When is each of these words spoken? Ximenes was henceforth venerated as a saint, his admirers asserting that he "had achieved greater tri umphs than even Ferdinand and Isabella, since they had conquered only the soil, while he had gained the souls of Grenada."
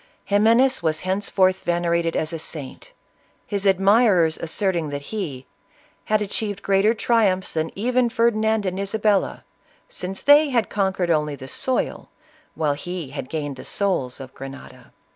Ximenes 0.27 0.81
was 0.81 1.01
henceforth 1.01 1.61
venerated 1.61 2.15
as 2.15 2.33
a 2.33 2.39
saint, 2.39 2.91
his 3.45 3.67
admirers 3.67 4.39
asserting 4.39 4.89
that 4.89 5.03
he 5.13 5.45
"had 6.05 6.23
achieved 6.23 6.63
greater 6.63 6.95
tri 6.95 7.27
umphs 7.27 7.53
than 7.53 7.71
even 7.75 8.09
Ferdinand 8.09 8.65
and 8.65 8.79
Isabella, 8.79 9.43
since 9.87 10.23
they 10.23 10.49
had 10.49 10.71
conquered 10.71 11.11
only 11.11 11.35
the 11.35 11.47
soil, 11.47 12.09
while 12.55 12.73
he 12.73 13.11
had 13.11 13.29
gained 13.29 13.57
the 13.57 13.63
souls 13.63 14.19
of 14.19 14.33
Grenada." 14.33 14.91